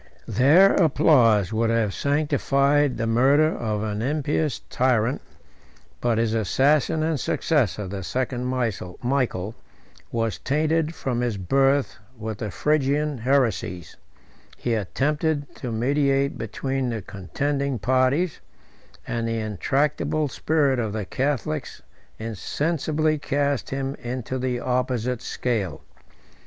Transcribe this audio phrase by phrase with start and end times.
[0.27, 5.21] Their applause would have sanctified the murder of an impious tyrant,
[6.01, 9.53] but his assassin and successor, the second Michael,
[10.11, 13.95] was tainted from his birth with the Phrygian heresies:
[14.57, 18.39] he attempted to mediate between the contending parties;
[19.05, 21.83] and the intractable spirit of the Catholics
[22.17, 25.83] insensibly cast him into the opposite scale.